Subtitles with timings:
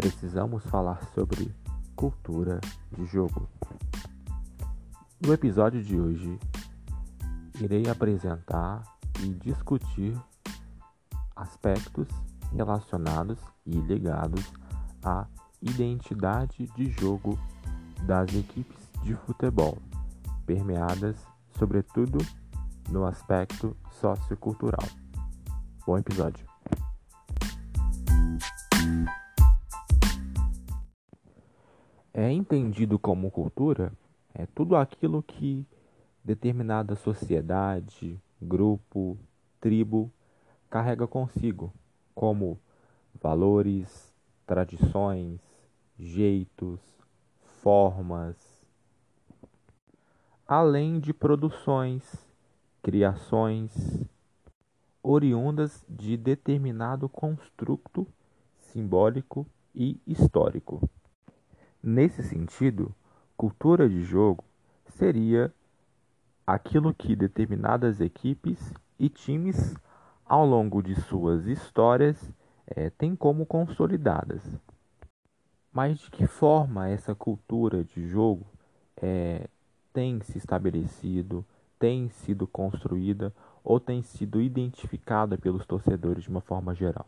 [0.00, 1.54] precisamos falar sobre
[1.94, 2.58] cultura
[2.90, 3.46] de jogo.
[5.20, 6.38] No episódio de hoje,
[7.60, 8.82] irei apresentar
[9.22, 10.18] e discutir
[11.36, 12.08] aspectos
[12.50, 14.50] relacionados e ligados
[15.04, 15.26] à
[15.60, 17.38] identidade de jogo
[18.06, 19.76] das equipes de futebol,
[20.46, 21.14] permeadas,
[21.58, 22.16] sobretudo,
[22.88, 24.88] no aspecto sociocultural.
[25.86, 26.48] Bom episódio!
[32.12, 33.92] É entendido como cultura
[34.34, 35.64] é tudo aquilo que
[36.24, 39.16] determinada sociedade, grupo,
[39.60, 40.10] tribo
[40.68, 41.72] carrega consigo,
[42.14, 42.58] como
[43.20, 44.12] valores,
[44.46, 45.40] tradições,
[45.98, 46.80] jeitos,
[47.62, 48.36] formas,
[50.48, 52.02] além de produções,
[52.82, 53.72] criações
[55.02, 58.06] oriundas de determinado construto
[58.58, 60.88] simbólico e histórico.
[61.82, 62.94] Nesse sentido,
[63.38, 64.44] cultura de jogo
[64.86, 65.50] seria
[66.46, 69.74] aquilo que determinadas equipes e times,
[70.26, 72.30] ao longo de suas histórias,
[72.66, 74.42] é, têm como consolidadas.
[75.72, 78.44] Mas de que forma essa cultura de jogo
[79.00, 79.48] é,
[79.90, 81.42] tem se estabelecido,
[81.78, 83.32] tem sido construída
[83.64, 87.06] ou tem sido identificada pelos torcedores de uma forma geral?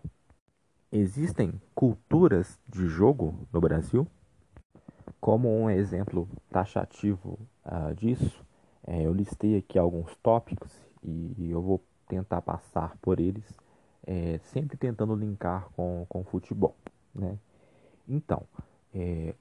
[0.91, 4.07] Existem culturas de jogo no Brasil?
[5.23, 8.45] Como um exemplo taxativo uh, disso,
[8.85, 13.45] é, eu listei aqui alguns tópicos e, e, eu vou tentar passar por eles,
[14.05, 16.75] é, sempre tentando linkar com, com futebol.
[17.15, 17.39] Né?
[18.09, 18.43] Então,
[18.93, 19.37] é,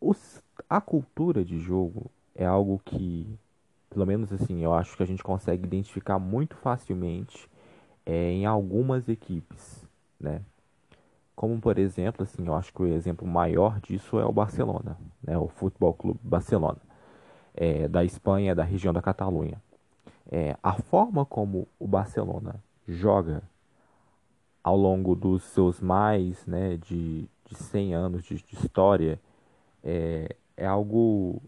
[0.00, 3.26] os, a cultura de jogo é algo que,
[3.90, 7.50] pelo menos assim, eu acho que a gente consegue identificar muito facilmente
[8.06, 9.84] é, em algumas equipes.
[10.20, 10.40] Né?
[11.40, 15.38] Como, por exemplo, assim, eu acho que o exemplo maior disso é o Barcelona, né,
[15.38, 16.76] o Futebol Clube Barcelona,
[17.54, 19.58] é, da Espanha, da região da Catalunha.
[20.30, 23.42] É, a forma como o Barcelona joga
[24.62, 29.18] ao longo dos seus mais né, de, de 100 anos de, de história
[29.82, 31.40] é, é algo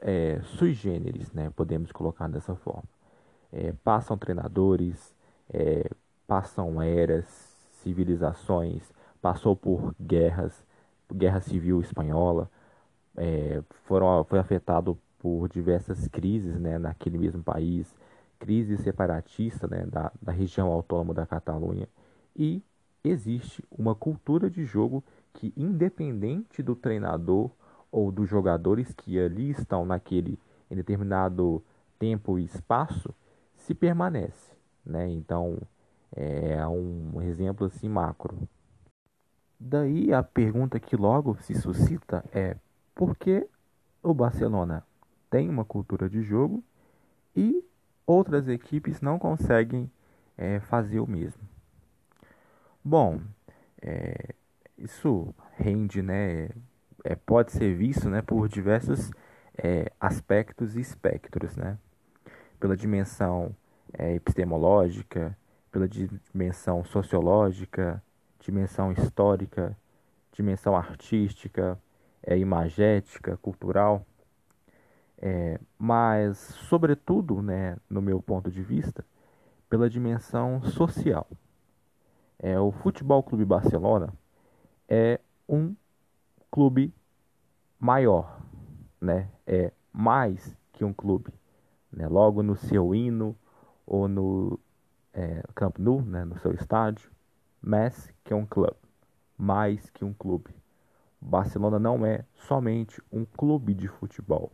[0.00, 2.88] é, sui generis, né, podemos colocar dessa forma.
[3.52, 5.14] É, passam treinadores,
[5.52, 5.84] é,
[6.26, 7.49] passam eras,
[7.80, 8.82] civilizações,
[9.20, 10.64] passou por guerras,
[11.12, 12.50] guerra civil espanhola,
[13.16, 17.94] é, foram, foi afetado por diversas crises né, naquele mesmo país,
[18.38, 21.88] crise separatista né, da, da região autônoma da Catalunha,
[22.34, 22.62] e
[23.04, 25.04] existe uma cultura de jogo
[25.34, 27.50] que, independente do treinador
[27.92, 30.38] ou dos jogadores que ali estão naquele
[30.70, 31.62] em determinado
[31.98, 33.12] tempo e espaço,
[33.56, 34.52] se permanece.
[34.86, 35.10] Né?
[35.10, 35.58] Então,
[36.14, 38.48] é um exemplo assim macro.
[39.58, 42.56] Daí a pergunta que logo se suscita é
[42.94, 43.46] por que
[44.02, 44.84] o Barcelona
[45.28, 46.62] tem uma cultura de jogo
[47.36, 47.64] e
[48.06, 49.90] outras equipes não conseguem
[50.36, 51.42] é, fazer o mesmo?
[52.82, 53.20] Bom,
[53.82, 54.34] é,
[54.78, 56.48] isso rende, né,
[57.04, 59.10] é, pode ser visto né, por diversos
[59.56, 61.78] é, aspectos e espectros, né?
[62.60, 63.56] pela dimensão
[63.92, 65.36] é, epistemológica,
[65.70, 68.02] pela dimensão sociológica,
[68.40, 69.76] dimensão histórica,
[70.32, 71.78] dimensão artística,
[72.22, 74.04] é, imagética, cultural,
[75.18, 79.04] é, mas, sobretudo, né, no meu ponto de vista,
[79.68, 81.28] pela dimensão social.
[82.38, 84.12] É, o Futebol Clube Barcelona
[84.88, 85.74] é um
[86.50, 86.92] clube
[87.78, 88.40] maior,
[89.00, 89.28] né?
[89.46, 91.32] é mais que um clube.
[91.92, 92.08] Né?
[92.08, 93.36] Logo no seu hino
[93.86, 94.58] ou no
[95.12, 97.10] é, Camp Nou, né, no seu estádio,
[97.60, 98.76] mais que um clube,
[99.36, 100.50] mais que um clube.
[101.20, 104.52] Barcelona não é somente um clube de futebol.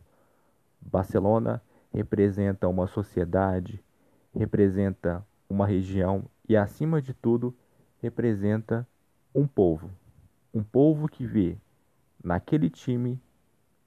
[0.80, 1.62] Barcelona
[1.92, 3.82] representa uma sociedade,
[4.34, 7.56] representa uma região e, acima de tudo,
[8.02, 8.86] representa
[9.34, 9.90] um povo.
[10.52, 11.56] Um povo que vê
[12.22, 13.20] naquele time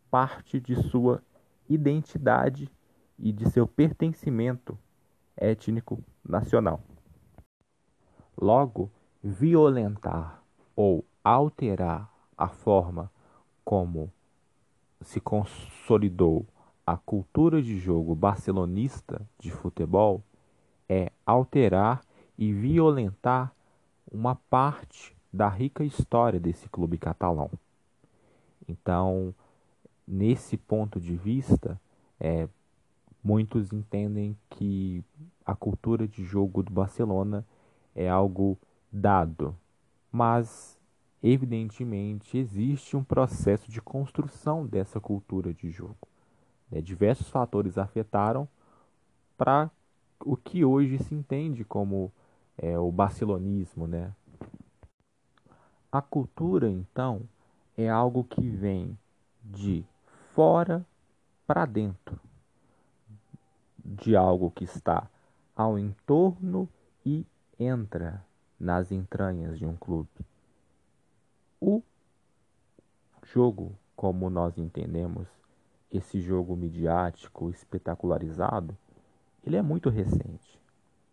[0.09, 1.21] parte de sua
[1.67, 2.71] identidade
[3.17, 4.77] e de seu pertencimento
[5.39, 6.81] étnico nacional.
[8.39, 8.91] Logo,
[9.24, 10.44] violentar
[10.75, 13.12] ou alterar a forma
[13.63, 14.12] como
[15.01, 16.45] se consolidou
[16.86, 20.24] a cultura de jogo barcelonista de futebol
[20.88, 22.01] é alterar
[22.38, 23.53] e violentar
[24.12, 27.51] uma parte da rica história desse clube catalão.
[28.68, 29.35] Então,
[30.07, 31.80] nesse ponto de vista,
[32.19, 32.47] é,
[33.24, 35.04] muitos entendem que
[35.45, 37.45] a cultura de jogo do Barcelona
[37.95, 38.57] é algo
[38.92, 39.56] dado,
[40.12, 40.77] mas
[41.21, 46.07] evidentemente existe um processo de construção dessa cultura de jogo.
[46.71, 46.81] Né?
[46.81, 48.48] Diversos fatores afetaram
[49.38, 49.69] para
[50.24, 52.12] o que hoje se entende como
[52.57, 53.88] é, o barcelonismo.
[53.88, 54.13] Né?
[55.92, 57.21] A cultura, então,
[57.77, 58.98] é algo que vem
[59.44, 59.86] de
[60.33, 60.86] fora
[61.48, 62.19] para dentro,
[63.83, 65.09] de algo que está
[65.55, 66.69] ao entorno
[67.05, 67.25] e
[67.59, 68.25] entra
[68.59, 70.09] nas entranhas de um clube.
[71.59, 71.81] O
[73.23, 75.27] jogo, como nós entendemos,
[75.91, 78.77] esse jogo midiático espetacularizado,
[79.43, 80.59] ele é muito recente.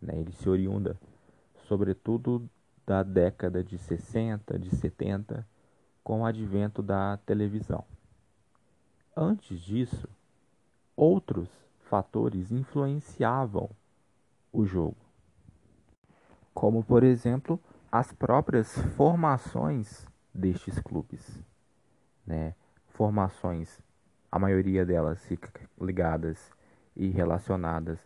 [0.01, 0.19] Né?
[0.19, 0.99] Ele se oriunda,
[1.67, 2.49] sobretudo,
[2.87, 5.47] da década de 60, de 70,
[6.05, 7.85] com o advento da televisão.
[9.17, 10.09] Antes disso,
[10.95, 11.49] outros
[11.89, 13.71] fatores influenciavam
[14.53, 14.97] o jogo,
[16.53, 17.61] como, por exemplo,
[17.91, 21.43] as próprias formações destes clubes.
[22.27, 22.55] Né?
[22.89, 23.81] Formações,
[24.31, 25.27] a maioria delas
[25.81, 26.51] ligadas
[26.97, 27.99] e relacionadas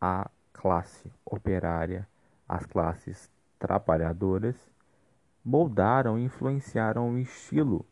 [0.00, 2.08] à classe operária,
[2.48, 4.56] às classes trabalhadoras,
[5.44, 7.86] moldaram e influenciaram o estilo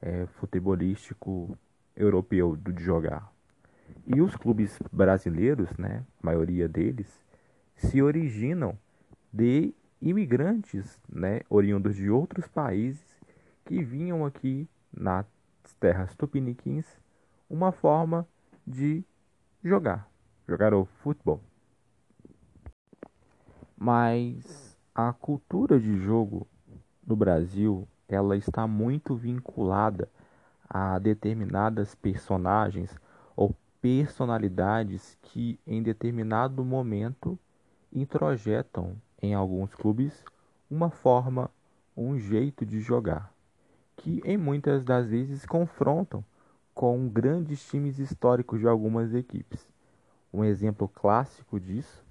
[0.00, 1.56] é, futebolístico
[1.94, 3.37] europeu de jogar.
[4.06, 7.06] E os clubes brasileiros, né, a maioria deles,
[7.76, 8.78] se originam
[9.32, 13.04] de imigrantes né, oriundos de outros países
[13.64, 15.26] que vinham aqui nas
[15.78, 16.86] terras tupiniquins
[17.48, 18.26] uma forma
[18.66, 19.04] de
[19.62, 20.08] jogar,
[20.46, 21.40] jogar o futebol.
[23.76, 26.46] Mas a cultura de jogo
[27.06, 30.08] no Brasil, ela está muito vinculada
[30.68, 32.94] a determinadas personagens
[33.34, 37.38] ou personalidades que em determinado momento
[37.92, 40.24] introjetam em alguns clubes
[40.70, 41.50] uma forma,
[41.96, 43.32] um jeito de jogar
[43.98, 46.24] que em muitas das vezes confrontam
[46.72, 49.68] com grandes times históricos de algumas equipes.
[50.32, 52.04] Um exemplo clássico disso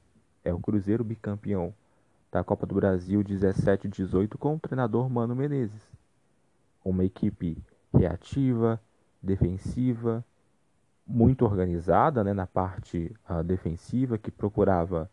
[0.43, 1.73] é o Cruzeiro bicampeão
[2.29, 5.81] da Copa do Brasil 17 18 com o treinador Mano Menezes.
[6.83, 7.57] Uma equipe
[7.93, 8.81] reativa,
[9.23, 10.25] defensiva,
[11.07, 15.09] muito organizada né, na parte uh, defensiva, que procurava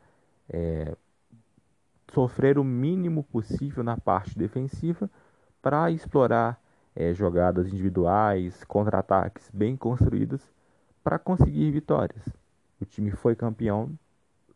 [0.49, 0.97] é,
[2.13, 5.09] sofrer o mínimo possível na parte defensiva
[5.63, 6.61] para explorar
[6.95, 10.43] é, jogadas individuais, contra-ataques bem construídos
[11.03, 12.29] para conseguir vitórias.
[12.81, 13.91] O time foi campeão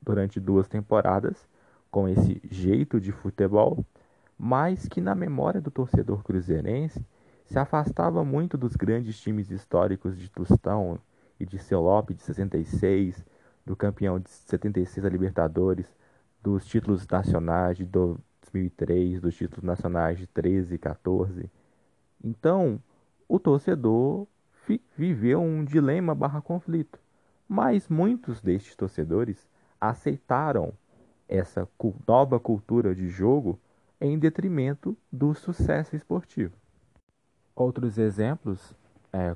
[0.02, 1.49] durante duas temporadas
[1.91, 3.84] com esse jeito de futebol,
[4.38, 7.05] mas que na memória do torcedor cruzeirense
[7.46, 10.99] se afastava muito dos grandes times históricos de Tostão
[11.38, 13.25] e de Celope de 66,
[13.64, 15.87] do campeão de 76 da Libertadores,
[16.43, 21.50] dos títulos nacionais de 2003, dos títulos nacionais de 13 e 14
[22.23, 22.81] então,
[23.29, 24.26] o torcedor
[24.96, 26.99] viveu um dilema barra conflito.
[27.49, 29.49] Mas muitos destes torcedores
[29.81, 30.73] aceitaram
[31.29, 31.69] essa
[32.06, 33.58] nova cultura de jogo
[34.00, 36.55] em detrimento do sucesso esportivo.
[37.55, 38.75] Outros exemplos
[39.12, 39.34] é,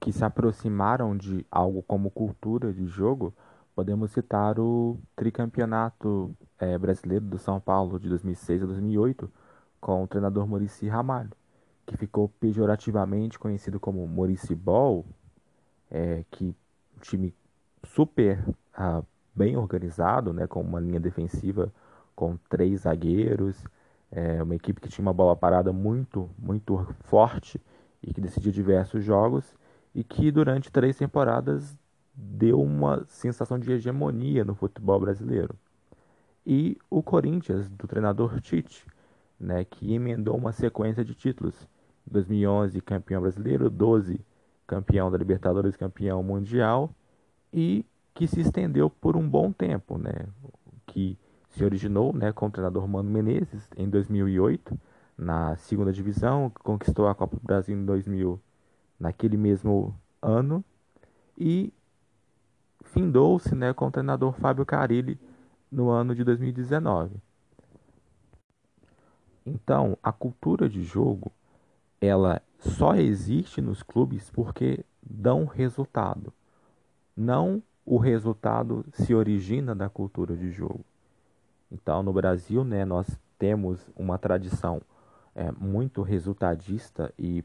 [0.00, 3.34] que se aproximaram de algo como cultura de jogo,
[3.74, 9.30] podemos citar o tricampeonato é, brasileiro do São Paulo de 2006 a 2008
[9.80, 11.30] com o treinador Maurício Ramalho
[11.88, 15.06] que ficou pejorativamente conhecido como Maurice Ball,
[15.90, 16.54] é, que
[16.94, 17.34] um time
[17.82, 19.02] super ah,
[19.34, 21.72] bem organizado, né, com uma linha defensiva
[22.14, 23.64] com três zagueiros,
[24.12, 27.58] é, uma equipe que tinha uma bola parada muito, muito forte
[28.02, 29.56] e que decidia diversos jogos
[29.98, 31.76] e que durante três temporadas
[32.14, 35.56] deu uma sensação de hegemonia no futebol brasileiro.
[36.46, 38.86] E o Corinthians, do treinador Tite,
[39.40, 41.66] né, que emendou uma sequência de títulos
[42.06, 44.20] 2011 campeão brasileiro, 12
[44.68, 46.94] campeão da Libertadores, campeão mundial
[47.52, 50.28] e que se estendeu por um bom tempo, né?
[50.86, 54.78] Que se originou, né, com o treinador Mano Menezes em 2008
[55.16, 58.40] na segunda divisão, conquistou a Copa do Brasil em 2000
[58.98, 60.64] naquele mesmo ano
[61.36, 61.72] e
[62.84, 65.18] findou-se, né, com o treinador Fábio Carilli
[65.70, 67.16] no ano de 2019.
[69.44, 71.32] Então, a cultura de jogo
[72.00, 76.32] ela só existe nos clubes porque dão resultado.
[77.16, 80.84] Não o resultado se origina da cultura de jogo.
[81.70, 84.80] Então, no Brasil, né, nós temos uma tradição
[85.34, 87.44] é, muito resultadista e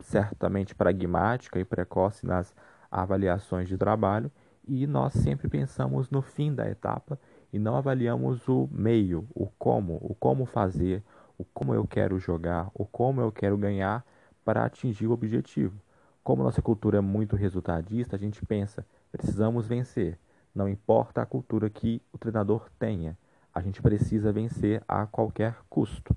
[0.00, 2.54] certamente pragmática e precoce nas
[2.90, 4.30] avaliações de trabalho,
[4.66, 7.18] e nós sempre pensamos no fim da etapa
[7.52, 11.02] e não avaliamos o meio, o como, o como fazer,
[11.38, 14.04] o como eu quero jogar, o como eu quero ganhar
[14.44, 15.80] para atingir o objetivo.
[16.22, 20.18] Como nossa cultura é muito resultadista, a gente pensa, precisamos vencer.
[20.54, 23.16] Não importa a cultura que o treinador tenha,
[23.54, 26.14] a gente precisa vencer a qualquer custo.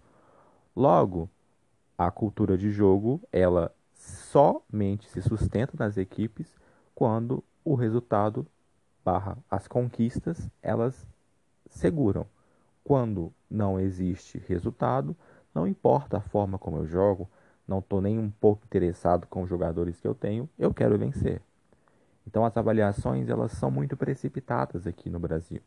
[0.75, 1.29] Logo,
[2.07, 6.55] a cultura de jogo, ela somente se sustenta nas equipes
[6.95, 8.45] quando o resultado
[9.05, 11.07] barra as conquistas elas
[11.69, 12.25] seguram.
[12.83, 15.15] Quando não existe resultado,
[15.53, 17.29] não importa a forma como eu jogo,
[17.67, 21.39] não estou nem um pouco interessado com os jogadores que eu tenho, eu quero vencer.
[22.25, 25.61] Então as avaliações elas são muito precipitadas aqui no Brasil.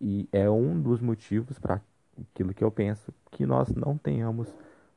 [0.00, 1.80] E é um dos motivos para
[2.18, 4.48] aquilo que eu penso que nós não tenhamos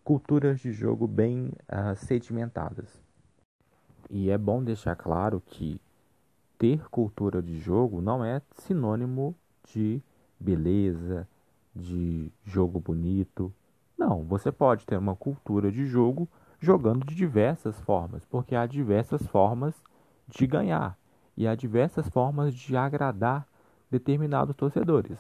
[0.03, 3.01] culturas de jogo bem uh, sedimentadas.
[4.09, 5.79] E é bom deixar claro que
[6.57, 9.35] ter cultura de jogo não é sinônimo
[9.71, 10.01] de
[10.39, 11.27] beleza,
[11.75, 13.53] de jogo bonito.
[13.97, 16.27] Não, você pode ter uma cultura de jogo
[16.59, 19.75] jogando de diversas formas, porque há diversas formas
[20.27, 20.97] de ganhar
[21.37, 23.47] e há diversas formas de agradar
[23.89, 25.17] determinados torcedores.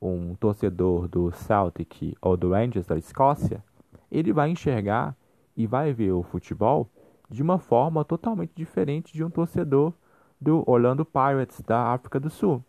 [0.00, 3.64] Um torcedor do Celtic ou do Rangers da Escócia,
[4.10, 5.16] ele vai enxergar
[5.56, 6.88] e vai ver o futebol
[7.28, 9.92] de uma forma totalmente diferente de um torcedor
[10.40, 12.64] do Orlando Pirates da África do Sul.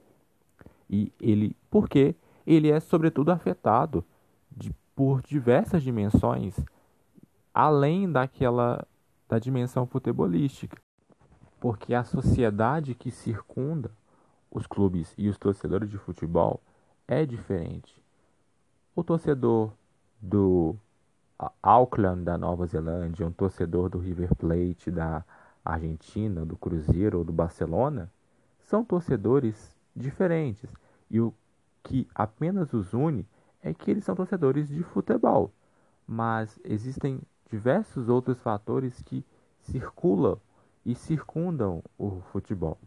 [0.89, 2.15] E ele, porque
[2.46, 4.03] ele é sobretudo afetado
[4.51, 6.55] de, por diversas dimensões
[7.53, 8.86] além daquela
[9.27, 10.75] da dimensão futebolística,
[11.60, 13.91] porque a sociedade que circunda
[14.50, 16.60] os clubes e os torcedores de futebol
[17.08, 18.01] é diferente.
[18.96, 19.72] O torcedor
[20.19, 20.75] do
[21.63, 25.24] Auckland da Nova Zelândia, um torcedor do River Plate da
[25.63, 28.12] Argentina, do Cruzeiro ou do Barcelona,
[28.60, 30.69] são torcedores diferentes.
[31.10, 31.34] E o
[31.84, 33.25] que apenas os une
[33.63, 35.51] é que eles são torcedores de futebol.
[36.05, 39.25] Mas existem diversos outros fatores que
[39.62, 40.38] circulam
[40.86, 42.77] e circundam o futebol.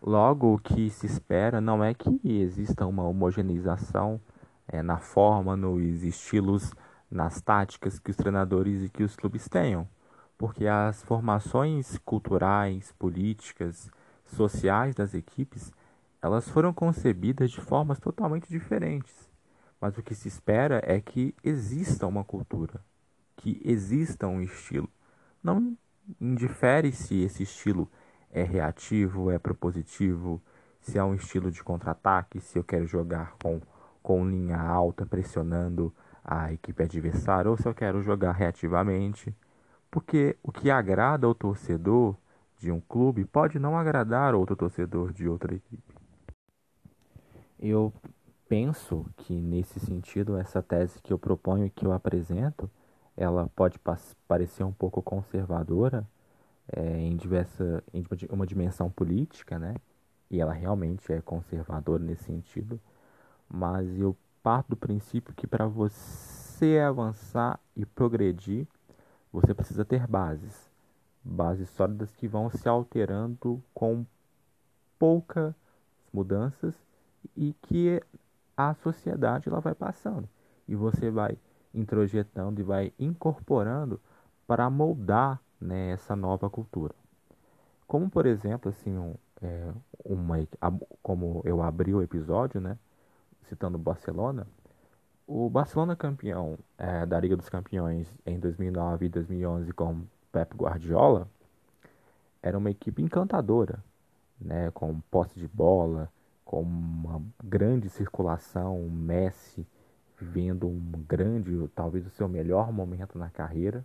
[0.00, 4.20] Logo, o que se espera não é que exista uma homogeneização
[4.66, 6.72] é, na forma, nos estilos,
[7.10, 9.88] nas táticas que os treinadores e que os clubes tenham,
[10.36, 13.90] porque as formações culturais, políticas,
[14.26, 15.72] sociais das equipes,
[16.20, 19.28] elas foram concebidas de formas totalmente diferentes.
[19.80, 22.80] Mas o que se espera é que exista uma cultura,
[23.36, 24.88] que exista um estilo.
[25.42, 25.76] Não
[26.20, 27.88] indifere se esse estilo
[28.30, 30.42] é reativo, é propositivo,
[30.80, 33.60] se é um estilo de contra-ataque, se eu quero jogar com,
[34.02, 35.94] com linha alta pressionando
[36.30, 39.34] a equipe adversária, ou se eu quero jogar reativamente.
[39.90, 42.14] Porque o que agrada ao torcedor
[42.58, 45.94] de um clube pode não agradar outro torcedor de outra equipe.
[47.58, 47.92] Eu
[48.46, 52.70] penso que nesse sentido essa tese que eu proponho e que eu apresento
[53.18, 53.80] ela pode
[54.28, 56.06] parecer um pouco conservadora
[56.70, 59.74] é, em, diversa, em uma dimensão política, né?
[60.30, 62.80] E ela realmente é conservadora nesse sentido,
[63.48, 64.16] mas eu
[64.48, 68.66] parto do princípio que para você avançar e progredir,
[69.30, 70.70] você precisa ter bases,
[71.22, 74.06] bases sólidas que vão se alterando com
[74.98, 75.54] poucas
[76.10, 76.74] mudanças
[77.36, 78.02] e que
[78.56, 80.26] a sociedade ela vai passando
[80.66, 81.36] e você vai
[81.74, 84.00] introjetando e vai incorporando
[84.46, 86.94] para moldar né, essa nova cultura.
[87.86, 89.70] Como, por exemplo, assim, um, é,
[90.02, 90.36] uma,
[91.02, 92.78] como eu abri o episódio, né,
[93.44, 94.46] citando o Barcelona,
[95.26, 100.02] o Barcelona campeão é, da Liga dos Campeões em 2009 e 2011 com
[100.32, 101.28] Pep Guardiola
[102.42, 103.84] era uma equipe encantadora,
[104.40, 106.10] né, com posse de bola,
[106.44, 109.66] com uma grande circulação, Messi,
[110.16, 113.84] vivendo um grande, talvez o seu melhor momento na carreira.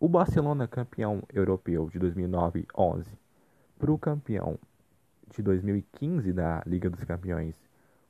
[0.00, 3.06] O Barcelona campeão europeu de 2009-11
[3.78, 4.58] para o campeão
[5.30, 7.54] de 2015 da Liga dos Campeões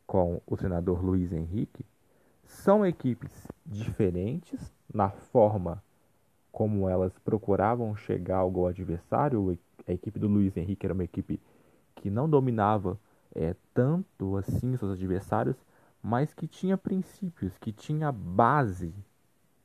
[0.06, 1.84] com o treinador Luiz Henrique
[2.44, 3.30] são equipes
[3.64, 5.82] diferentes na forma
[6.50, 9.58] como elas procuravam chegar ao gol adversário.
[9.88, 11.40] A equipe do Luiz Henrique era uma equipe
[11.96, 12.98] que não dominava
[13.34, 15.56] é, tanto assim seus adversários,
[16.02, 18.94] mas que tinha princípios, que tinha base,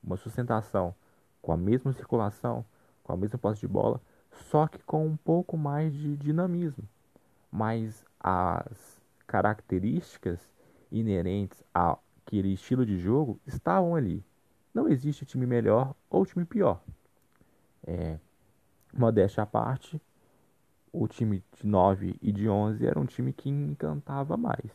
[0.04, 0.96] uma sustentação,
[1.42, 2.64] com a mesma circulação,
[3.04, 4.02] com a mesma posse de bola,
[4.32, 6.88] só que com um pouco mais de dinamismo.
[7.52, 8.97] Mas as
[9.28, 10.50] características
[10.92, 14.24] inerentes àquele estilo de jogo estavam ali.
[14.74, 16.82] Não existe time melhor ou time pior.
[17.86, 18.20] É,
[18.94, 20.02] modéstia à parte,
[20.92, 24.72] o time de 9 e de 11 era um time que encantava mais.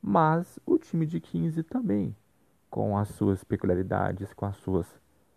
[0.00, 2.16] Mas o time de 15 também.
[2.70, 4.86] com as suas peculiaridades, com as suas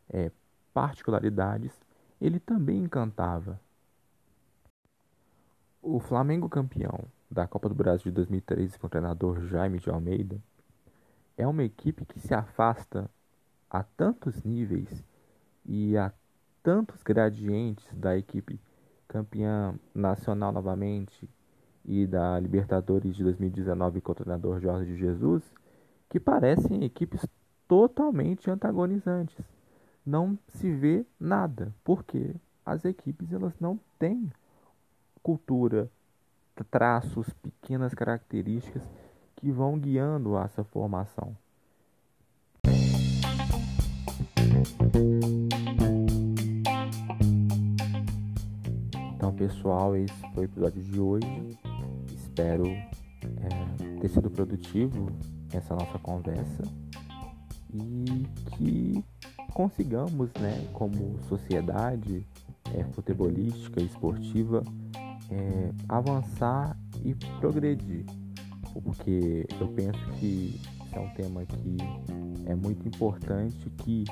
[0.10, 0.32] é,
[0.74, 1.74] particularidades,
[2.22, 3.60] ele também encantava.
[5.88, 7.00] O Flamengo campeão
[7.30, 10.42] da Copa do Brasil de 2013 com o treinador Jaime de Almeida
[11.38, 13.08] é uma equipe que se afasta
[13.70, 15.06] a tantos níveis
[15.64, 16.12] e a
[16.64, 18.60] tantos gradientes da equipe
[19.08, 21.30] campeã nacional novamente
[21.86, 25.44] e da Libertadores de 2019 com o treinador Jorge Jesus,
[26.10, 27.24] que parecem equipes
[27.68, 29.46] totalmente antagonizantes.
[30.04, 34.32] Não se vê nada, porque as equipes elas não têm
[35.26, 35.90] cultura,
[36.70, 38.84] traços, pequenas características
[39.36, 41.36] que vão guiando essa formação.
[49.16, 51.58] Então, pessoal, esse foi o episódio de hoje.
[52.14, 55.08] Espero é, ter sido produtivo
[55.52, 56.62] essa nossa conversa
[57.74, 59.04] e que
[59.56, 62.24] consigamos, né, como sociedade
[62.76, 64.64] é, futebolística, esportiva,
[65.32, 68.06] é, avançar e progredir,
[68.84, 70.60] porque eu penso que
[70.94, 71.78] é um tema que
[72.46, 74.06] é muito importante, que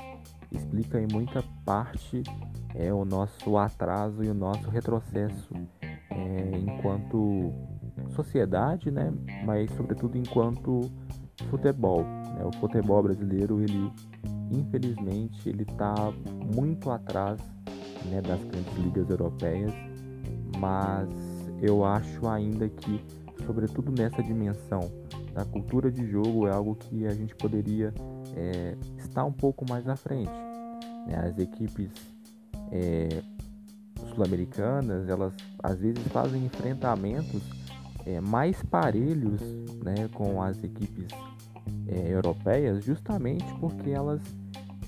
[0.50, 2.22] explica em muita parte
[2.74, 5.54] é, o nosso atraso e o nosso retrocesso
[6.10, 7.52] é, enquanto
[8.14, 9.12] sociedade, né?
[9.44, 10.90] mas sobretudo enquanto
[11.50, 12.02] futebol.
[12.02, 12.44] Né?
[12.44, 13.90] O futebol brasileiro, ele
[14.50, 15.94] infelizmente, ele está
[16.54, 17.40] muito atrás
[18.06, 19.72] né, das grandes ligas europeias
[20.64, 21.10] mas
[21.60, 23.04] eu acho ainda que,
[23.44, 24.80] sobretudo nessa dimensão
[25.34, 27.92] da cultura de jogo, é algo que a gente poderia
[28.34, 30.32] é, estar um pouco mais à frente.
[31.06, 31.16] Né?
[31.16, 31.90] As equipes
[32.72, 33.22] é,
[34.08, 37.42] sul-americanas, elas às vezes fazem enfrentamentos
[38.06, 39.42] é, mais parelhos
[39.84, 41.08] né, com as equipes
[41.88, 44.22] é, europeias, justamente porque elas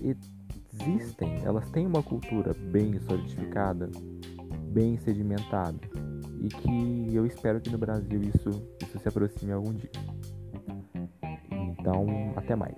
[0.01, 3.91] existem, elas têm uma cultura bem solidificada,
[4.77, 5.81] bem sedimentado
[6.39, 8.51] e que eu espero que no Brasil isso,
[8.83, 9.91] isso se aproxime algum dia.
[11.51, 12.77] Então, até mais.